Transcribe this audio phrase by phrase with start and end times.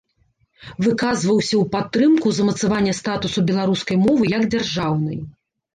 [0.85, 5.17] Выказваўся ў падтрымку замацавання статусу беларускай мовы, як дзяржаўнай.